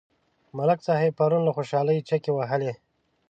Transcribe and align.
ملک 0.57 0.79
صاحب 0.87 1.11
پرون 1.19 1.41
له 1.45 1.51
خوشحالۍ 1.57 1.97
چکې 2.09 2.31
وهلې. 2.33 2.73